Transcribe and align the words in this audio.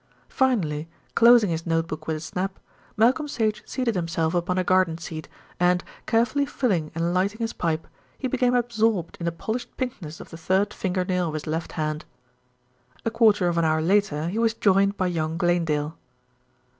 Finally, 0.29 0.89
closing 1.13 1.51
his 1.51 1.67
notebook 1.67 2.07
with 2.07 2.17
a 2.17 2.19
snap, 2.19 2.57
Malcolm 2.97 3.27
Sage 3.27 3.61
seated 3.67 3.93
himself 3.93 4.33
upon 4.33 4.57
a 4.57 4.63
garden 4.63 4.97
seat 4.97 5.27
and, 5.59 5.83
carefully 6.07 6.43
filling 6.43 6.89
and 6.95 7.13
lighting 7.13 7.37
his 7.37 7.53
pipe, 7.53 7.85
he 8.17 8.27
became 8.27 8.55
absorbed 8.55 9.15
in 9.19 9.27
the 9.27 9.31
polished 9.31 9.69
pinkness 9.77 10.19
of 10.19 10.31
the 10.31 10.37
third 10.37 10.73
fingernail 10.73 11.27
of 11.27 11.35
his 11.35 11.45
left 11.45 11.73
hand. 11.73 12.03
A 13.05 13.11
quarter 13.11 13.47
of 13.47 13.59
an 13.59 13.63
hour 13.63 13.79
later 13.79 14.27
he 14.29 14.39
was 14.39 14.55
joined 14.55 14.97
by 14.97 15.05
young 15.05 15.37
Glanedale. 15.37 15.95